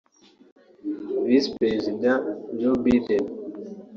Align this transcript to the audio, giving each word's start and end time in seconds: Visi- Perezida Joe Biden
Visi- 1.25 1.55
Perezida 1.59 2.11
Joe 2.59 2.77
Biden 2.83 3.23